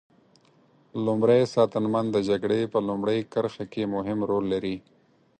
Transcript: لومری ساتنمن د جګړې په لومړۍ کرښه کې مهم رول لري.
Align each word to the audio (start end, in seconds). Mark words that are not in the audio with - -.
لومری 1.03 1.39
ساتنمن 1.53 2.05
د 2.11 2.17
جګړې 2.29 2.61
په 2.73 2.79
لومړۍ 2.87 3.19
کرښه 3.33 3.65
کې 3.73 3.83
مهم 3.95 4.19
رول 4.29 4.45
لري. 4.53 4.75